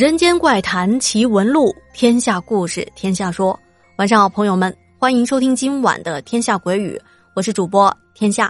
[0.00, 3.60] 人间怪谈奇闻录，天下故事天下说。
[3.96, 6.96] 晚上好，朋友们，欢迎收听今晚的《天下鬼语》，
[7.34, 8.46] 我是主播天下。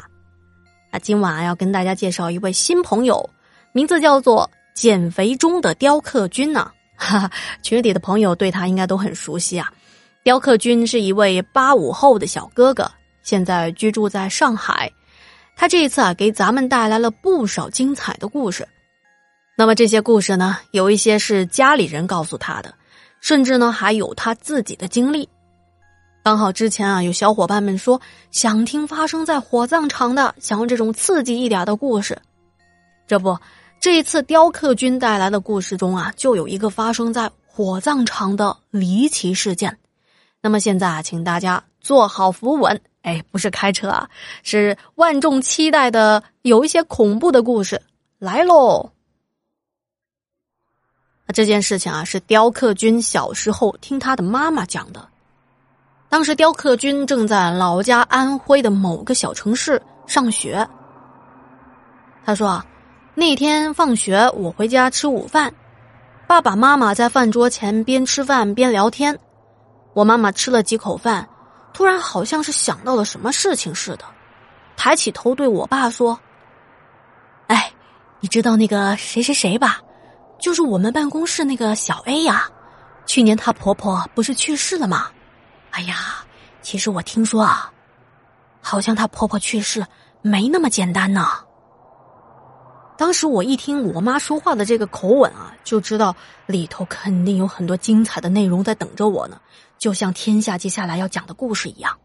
[0.92, 3.28] 啊，今晚要跟大家介绍一位新朋友，
[3.73, 6.70] 名字叫做减肥中的雕刻君呢。
[6.95, 7.30] 哈哈，
[7.64, 9.73] 群里的朋友对他应该都很熟悉啊。
[10.23, 12.88] 雕刻君是一位八五后的小哥哥，
[13.24, 14.88] 现在居住在上海。
[15.56, 18.64] 他这一次啊，给咱们带来了不少精彩的故事。
[19.60, 22.74] 那么这些故事呢，有一些是家里人告诉他的，
[23.20, 25.28] 甚至呢还有他自己的经历。
[26.24, 28.00] 刚好之前啊，有小伙伴们说
[28.30, 32.19] 想听发生在火葬场的，想要这种刺激一点的故事。
[33.06, 33.36] 这不，
[33.78, 39.77] 这一次雕刻君带来的故事中啊，就有一个发生在火葬场的离奇事件。
[40.41, 44.08] 那么现在啊，请大家坐好扶稳，哎，不是开车啊，
[44.42, 47.83] 是万众期待的有一些恐怖的故事
[48.19, 48.92] 来喽。
[51.33, 55.09] 这件事情啊，是雕刻君小时候听他的妈妈讲的。
[56.09, 60.67] 当时雕刻君正在老家安徽的某个小城市上学。
[62.25, 62.67] 他说啊，
[63.14, 65.55] 那天放学我回家吃午饭，
[66.27, 69.19] 爸爸妈妈在饭桌前边吃饭边聊天。
[69.92, 71.28] 我妈妈吃了几口饭，
[71.72, 74.05] 突然好像是想到了什么事情似的，
[74.77, 76.19] 抬起头对我爸说
[77.48, 77.72] ：“哎，
[78.20, 79.81] 你知道那个谁谁谁吧？”
[80.41, 82.48] 就是我们办公室那个小 A 呀，
[83.06, 85.10] 去年她婆婆不是去世了吗？
[85.70, 86.24] 哎呀，
[86.62, 87.70] 其实我听说啊，
[88.60, 89.86] 好像她婆婆去世
[90.22, 91.28] 没那么简单呢。
[92.97, 96.14] 当时我一听我妈说话的这个口吻啊，就知道
[96.47, 99.41] 里头肯定有很多精彩的内容在等着我呢，
[99.78, 101.97] 就像天下接下来要讲的故事一样。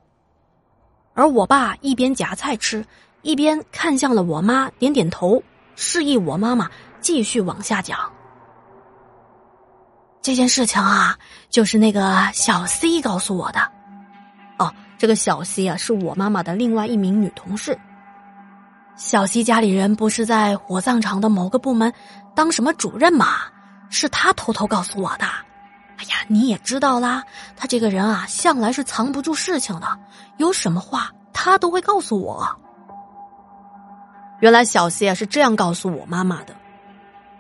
[1.14, 2.86] 而我爸一边夹菜吃，
[3.23, 5.42] 一边看向了我妈，点点头，
[5.76, 6.70] 示意我妈妈
[7.02, 8.11] 继续往下讲。
[10.25, 11.15] 这件事情啊，
[11.52, 13.59] 就是那个小 C 告诉我的。
[14.58, 17.77] 哦，这个小 C 啊，是我妈妈的另外一名女同事。
[18.95, 21.93] 小 C 家里人不是在火葬场的某个部门
[22.33, 23.36] 当什么主任吗？
[23.91, 25.27] 是他偷偷告诉我的。
[25.97, 27.21] 哎呀，你也知道啦，
[27.55, 29.87] 他这个人啊，向来是藏不住事情的，
[30.37, 32.49] 有什么话他都会告诉我。
[34.39, 36.55] 原来小 C 啊是这样告诉我妈妈的。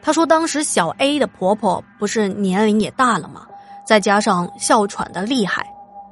[0.05, 3.41] 他说：“当时小 A 的婆婆不是年龄也大了吗？
[3.83, 5.65] 再加上哮喘的厉害，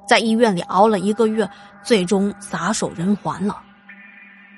[0.08, 1.48] 在医院里熬了一个月，
[1.84, 3.62] 最终撒手人寰了。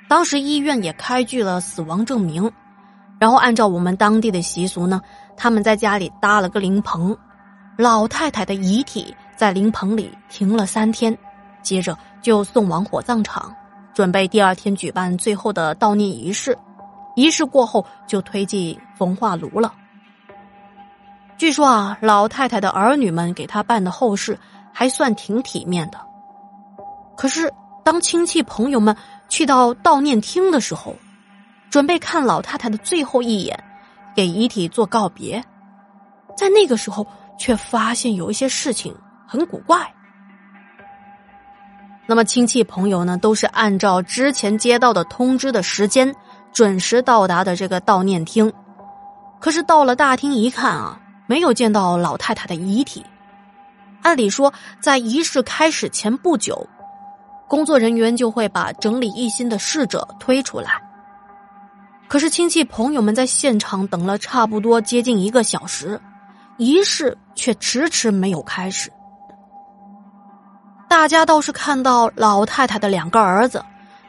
[0.08, 2.50] 当时医院也开具了死亡证明，
[3.20, 5.02] 然后按照我们当地的习俗呢，
[5.36, 7.14] 他们在家里搭了个灵棚，
[7.78, 11.14] 老太太的遗体在灵棚里停了三天，
[11.62, 13.54] 接着就送往火葬场，
[13.94, 16.58] 准备第二天举办最后的悼念仪式。”
[17.16, 19.74] 仪式过后，就推进焚化炉了。
[21.38, 24.40] 据说啊，老太太的儿女们给她办的后事
[24.72, 26.00] 还算挺体面的。
[27.18, 27.52] 可是，
[27.84, 28.96] 当亲戚朋友们
[29.30, 30.96] 去到悼念厅的时候，
[31.70, 33.62] 准备看老太太的最后一眼，
[34.16, 35.44] 给遗体做告别，
[36.38, 37.06] 在那个时候，
[37.38, 38.96] 却发现有一些事情
[39.28, 39.94] 很古怪。
[42.08, 46.14] 那么，亲戚朋友呢，都是按照之前接到的通知的时间。
[46.56, 48.52] 准时到达的这个悼念厅，
[49.42, 53.06] 可是到了大厅一看啊，没有见到老太太的遗体。
[54.04, 56.66] 按理说，在仪式开始前不久，
[57.50, 60.82] 工作人员就会把整理一新的逝者推出来。
[62.08, 66.00] 可是亲戚朋友们在现场等了差不多接近一个小时，
[66.56, 68.90] 仪式却迟迟没有开始。
[70.88, 73.62] 大家倒是看到老太太的两个儿子。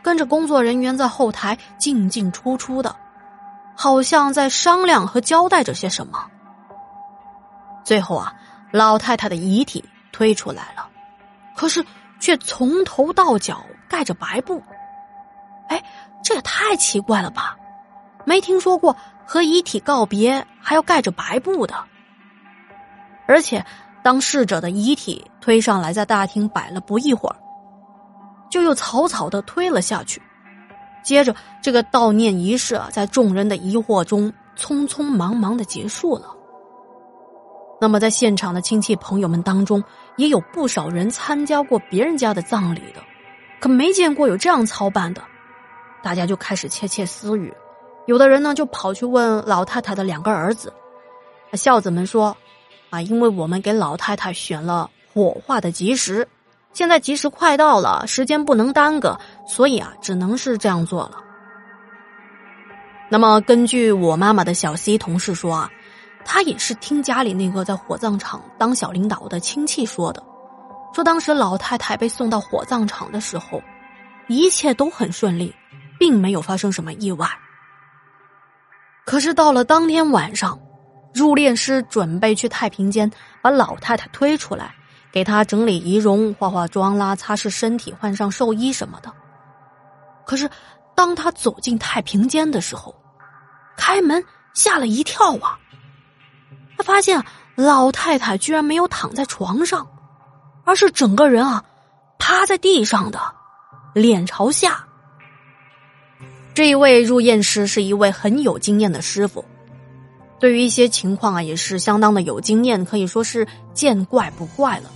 [0.07, 2.95] 跟着工作人员在后台进进出出的，
[3.75, 6.31] 好像在商量和交代着些什么。
[7.83, 8.33] 最后啊，
[8.71, 10.89] 老太太的遗体推出来了，
[11.57, 11.85] 可是
[12.21, 14.63] 却从头到脚盖着白布。
[15.71, 15.83] 哎，
[16.23, 17.57] 这也太奇怪了吧！
[18.25, 21.75] 没听说过和遗体告别还要盖着白布的。
[23.27, 23.67] 而且，
[24.05, 27.37] 当逝者的遗体推上来，在大厅摆了不一会儿。
[28.51, 30.21] 就又草草的推了下去，
[31.03, 36.33] 接着这个悼念仪式啊，在众人的疑惑中匆匆忙忙的结束了。
[37.81, 39.85] 那么，在现场的亲戚朋友们当中，
[40.17, 43.03] 也有不少人参加过别人家的葬礼的，
[43.61, 45.23] 可没见过有这样操办的，
[46.03, 47.53] 大家就开始窃窃私语。
[48.07, 50.73] 有的人呢，就跑去问老太太的两个儿子，
[51.53, 52.37] 孝子们说
[52.89, 56.27] ：“啊，因为我们给老太太选了火化的吉时。”
[56.77, 61.13] 现在吉时快到了，时间不能耽搁，所以啊，只能是这样做了。
[63.09, 65.71] 那么，根据我妈妈的小 C 同事说啊，
[66.23, 70.23] 他也是听家里那个在火葬场当小领导的亲戚说的，
[70.93, 73.63] 说当时老太太被送到火葬场的时候，
[74.29, 75.55] 一切都很顺利，
[75.99, 77.27] 并没有发生什么意外。
[79.07, 80.61] 可是到了当天晚上，
[81.15, 84.75] 入殓师准备去太平间把老太太推出来，
[85.17, 89.11] 给她整理仪容、化化妆啦、擦拭身体、换上寿衣什么的。
[90.27, 90.47] 可是
[90.95, 92.95] 当他走进太平间的时候，
[93.79, 94.23] 开门
[94.53, 95.59] 吓了一跳啊！
[96.77, 97.25] 他发现
[97.55, 99.89] 老太太居然没有躺在床上，
[100.67, 101.65] 而是整个人啊
[102.19, 103.19] 趴在地上的，
[103.95, 104.85] 脸朝下。
[106.53, 109.43] 这一位入殓师是一位很有经验的师傅，
[110.39, 114.91] 对于一些情况啊，也是相当的有经验，可以说是见怪不怪了。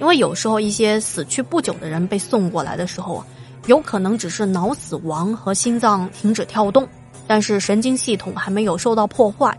[0.00, 3.26] 因为有时候一些死去不久的人被送过来的时候啊，
[3.66, 6.88] 有可能只是脑死亡和心脏停止跳动，
[7.26, 9.56] 但是神经系统还没有受到破坏。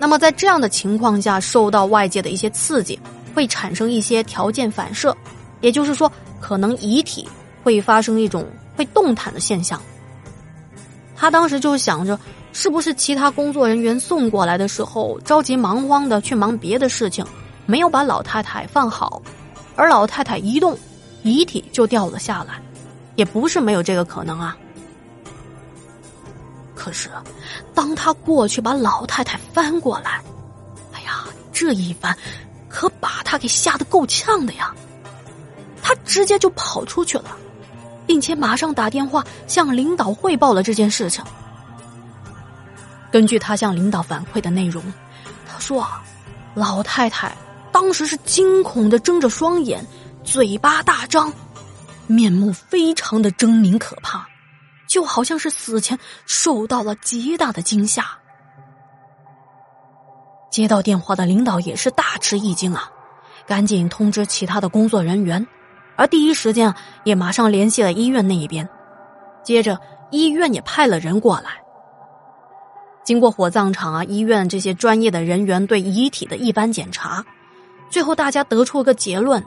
[0.00, 2.98] 那么在这样的情况下，受到外界的一些刺激，
[3.34, 5.16] 会产生一些条件反射，
[5.60, 6.10] 也就是说，
[6.40, 7.28] 可能遗体
[7.62, 8.44] 会发生一种
[8.76, 9.80] 会动弹的现象。
[11.14, 12.18] 他当时就想着，
[12.52, 17.24] 是不是其他工作人员送过来的时候着急忙慌的去忙别的事情，
[17.64, 19.22] 没有把老太太放好，
[19.76, 20.78] 而老太太一动，
[21.22, 22.60] 遗体就掉了下来，
[23.14, 24.56] 也不是没有这个可能啊。
[26.74, 27.10] 可是，
[27.74, 30.20] 当他过去把老太太翻过来，
[30.92, 32.16] 哎呀，这一翻，
[32.68, 34.74] 可把他给吓得够呛的呀！
[35.82, 37.36] 他直接就跑出去了。
[38.04, 41.24] 并且马上打电话向领导汇报了这件事情。
[43.10, 44.82] 根据他向领导反馈的内容，
[45.48, 45.86] 他说
[46.52, 47.34] ：“老太太
[47.72, 49.84] 当时是惊恐的睁着双眼，
[50.22, 51.32] 嘴巴大张，
[52.06, 54.26] 面目非常的狰狞可怕，
[54.88, 58.04] 就好像是死前受到了极大的惊吓。”
[60.52, 62.90] 接到电话的领导也是大吃一惊啊，
[63.46, 65.46] 赶紧通知其他的工作人员。
[65.96, 68.68] 而第一时间啊，也马上联系了医院那一边，
[69.42, 69.80] 接着
[70.10, 71.52] 医院也派了人过来。
[73.02, 77.24] 经过火葬场啊、医院这些专业的人员对遗体的一般检查，
[77.92, 79.44] 最后大家得出了个结论，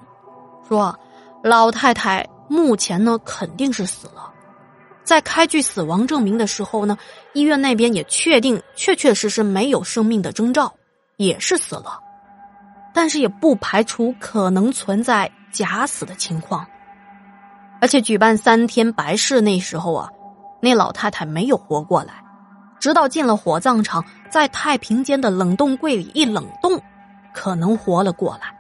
[0.68, 0.98] 说
[1.44, 4.32] 老太太目前呢肯定是死了。
[5.04, 6.96] 在开具死亡证明的时候呢，
[7.34, 10.72] 医院那边也确定确确实实没有生命的征兆，
[11.18, 12.00] 也是死了，
[12.94, 15.30] 但是也不排除可能存在。
[15.52, 16.68] 假死的情况，
[17.80, 20.10] 而且举办三天白事那时候啊，
[20.62, 22.16] 那老太太没有活过来，
[22.78, 26.78] 直到进了火葬场，在太平间的冷冻柜里一冷冻，
[27.36, 28.56] 可能活了过来。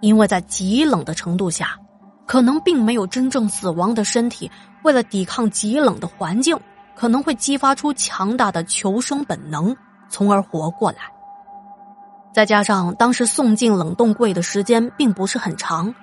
[0.00, 1.78] 因为在极冷的程度下，
[2.26, 4.50] 可能并没有真正死亡的身体，
[4.82, 6.58] 为了抵抗极冷的环境，
[6.96, 9.74] 可能会激发出强大的求生本能，
[10.08, 10.98] 从而活过来。
[12.34, 15.94] 再加上当时送进冷冻柜的时间并不是很长，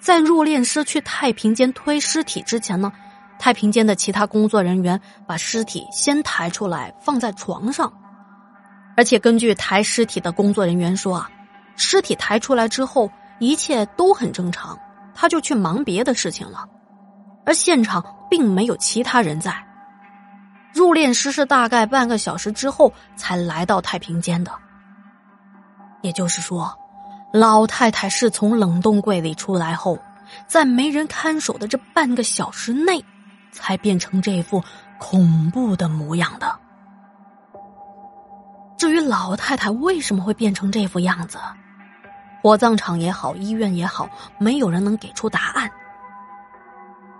[0.00, 2.90] 在入殓师去太平间推尸体之前呢，
[3.38, 7.92] 太平间的其他工作人员把尸体先抬出来放在床上，
[8.96, 11.30] 而且根据抬尸体的工作人员说啊，
[11.76, 14.78] 尸体抬出来之后一切都很正常，
[15.14, 16.64] 他就去忙别的事情了，
[17.44, 19.54] 而现场并没有其他人在。
[20.72, 24.50] 入殓师是大概半个小时之后才来到太平间的。
[26.02, 26.76] 也就是说，
[27.32, 29.98] 老太太是从冷冻柜里出来后，
[30.46, 33.04] 在没人看守的这半个小时内，
[33.52, 34.62] 才变成这副
[34.98, 36.58] 恐怖的模样的。
[38.76, 41.38] 至于老太太为什么会变成这副样子，
[42.42, 45.70] 火葬场也好，医院也好，没有人能给出答案。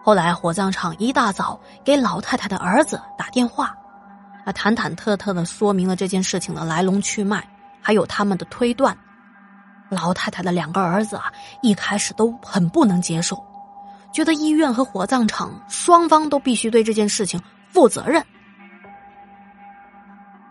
[0.02, 3.75] 后来，火葬场一大早给老太太的儿子打电话，
[4.44, 7.42] 啊，忐忐忑忑的说明了这件事情的来龙去脉。
[7.80, 8.96] 还有他们的推断，
[9.90, 11.30] 老太太的两个儿子啊，
[11.61, 13.42] 一开始都很不能接受，
[14.11, 17.38] 觉得医院和火葬场双方都必须对这件事情
[17.70, 18.25] 负责任。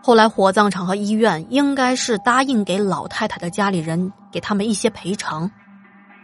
[0.06, 5.50] 后来，火葬场和医院应该是答应给老太太的家里人给他们一些赔偿，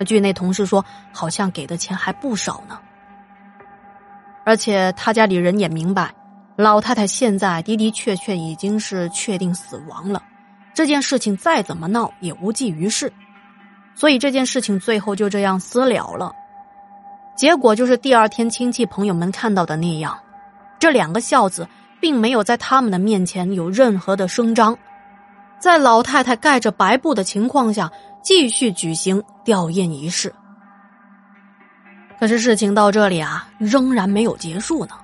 [0.04, 0.84] 据那同事说，
[1.14, 2.78] 好像给的钱还不少呢。
[4.44, 6.12] 而且他家里人也明白，
[6.56, 10.22] 老太太现在的的确确已经是确定死亡了。
[10.75, 13.10] 这件事情再怎么闹也无济于事，
[13.94, 16.34] 所以这件事情最后就这样私了了。
[17.34, 20.18] 结果就是第二天亲戚朋友们看到的那样，
[20.78, 21.66] 这两个孝子
[22.00, 24.76] 并没有在他们的面前有任何的声张，
[25.59, 27.90] 在老太太盖着白布的情况下
[28.23, 30.33] 继续举行吊唁仪式。
[32.19, 34.95] 可是事情到这里啊，仍然没有结束呢。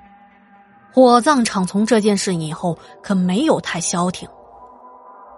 [0.92, 4.28] 火葬场从这件事以后可没有太消停。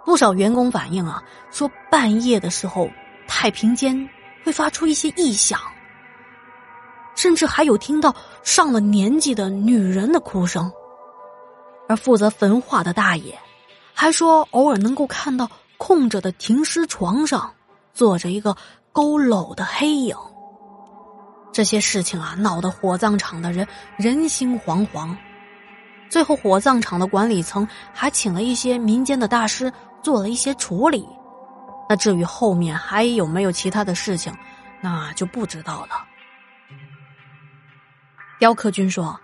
[0.04, 2.88] 不少员工反映啊，说半夜的时候
[3.26, 4.08] 太平间
[4.44, 5.58] 会发出一些异响，
[7.14, 10.72] 甚至还有听到上了年纪的女人的哭声。
[11.88, 13.36] 而负责焚化的大爷
[13.94, 17.52] 还说，偶尔能够看到空着的停尸床上
[17.92, 18.56] 坐着一个
[18.92, 20.16] 佝偻的黑影。
[21.52, 23.66] 这些事情啊，闹得火葬场的人
[23.96, 25.16] 人心惶惶。
[26.08, 31.08] 最后，火葬场的管理层还请了一些民间的大师做了一些处理。
[31.88, 34.32] 那至于后面还有没有其他的事情，
[34.80, 36.04] 那就不知道了。
[38.38, 39.18] 雕刻君说，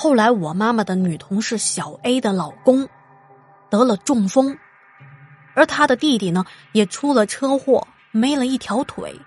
[0.00, 2.88] 后来我妈妈的女同事小 A 的老公
[3.68, 4.56] 得了中风，
[5.56, 9.20] 而他的弟弟呢也出了车祸，没了一条腿。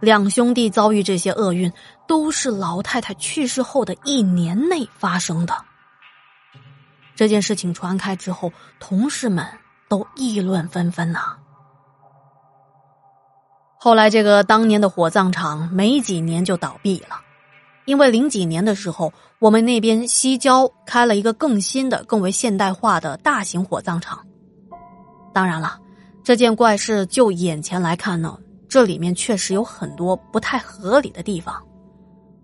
[0.00, 1.70] 两兄弟遭遇这些厄运，
[2.08, 5.54] 都是老太太去世后的一年内发生的。
[7.14, 9.46] 这件事情传开之后，同事们
[9.86, 11.36] 都议论纷纷呐。
[13.76, 17.20] 后来，这个当年的火葬场没几年就倒闭了，
[17.84, 24.24] 因为零几年的时候，我们那边西郊开了一个更新的、更为现代化的大型火葬场。
[25.32, 25.78] 当然了，
[26.22, 28.38] 这件怪事就眼前来看呢。
[28.68, 31.62] 这里面确实有很多不太合理的地方，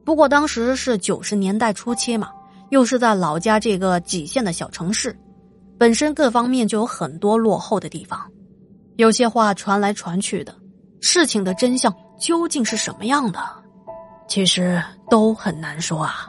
[0.05, 2.29] 不过当时是九十年代初期嘛，
[2.69, 5.19] 又是在老家这个几县的小城市，
[5.79, 8.31] 本身各方面就有很多落后的地方，
[8.97, 10.55] 有些话传来传去的，
[11.01, 11.91] 事情的真相
[12.21, 13.41] 究竟是什么样的，
[14.29, 14.81] 其实
[15.11, 16.27] 都很难说啊。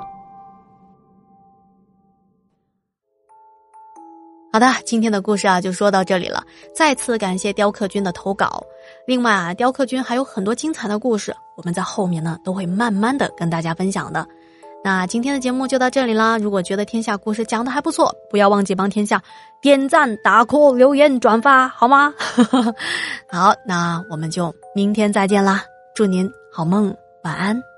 [4.52, 6.44] 好的，今天的故事啊就说到这里了。
[6.76, 8.64] 再次感谢雕刻君的投稿。
[9.06, 14.28] 另外啊，雕刻君还有很多精彩的故事，我们在后面呢都会慢慢的跟大家分享的。
[14.84, 16.38] 那今天的节目就到这里啦。
[16.40, 19.22] 如果觉得天下故事讲的还不错，不要忘记帮天下
[19.62, 22.12] 点赞、打 call、留言、转发，好吗？
[23.30, 25.64] 好，那我们就明天再见啦！
[25.94, 27.69] 祝您好梦，晚安。